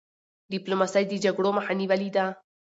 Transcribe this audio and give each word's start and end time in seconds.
ډيپلوماسی 0.51 1.03
د 1.07 1.13
جګړو 1.25 1.49
مخه 1.57 1.73
نیولې 1.79 2.09
ده. 2.15 2.25